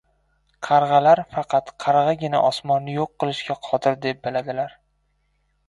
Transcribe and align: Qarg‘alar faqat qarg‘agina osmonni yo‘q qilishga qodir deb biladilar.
Qarg‘alar 0.67 1.21
faqat 1.35 1.69
qarg‘agina 1.85 2.41
osmonni 2.49 2.97
yo‘q 2.97 3.13
qilishga 3.27 3.59
qodir 3.69 4.01
deb 4.09 4.27
biladilar. 4.27 4.77